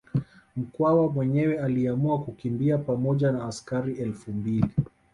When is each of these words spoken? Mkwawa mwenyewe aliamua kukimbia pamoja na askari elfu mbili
Mkwawa 0.55 1.09
mwenyewe 1.11 1.59
aliamua 1.59 2.19
kukimbia 2.19 2.77
pamoja 2.77 3.31
na 3.31 3.45
askari 3.45 3.93
elfu 3.95 4.31
mbili 4.31 4.69